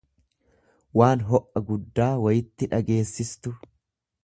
waan 0.99 1.21
o'a 1.39 1.63
guddaa 1.67 2.09
wayitti 2.25 2.71
dhageessistu. 2.75 3.57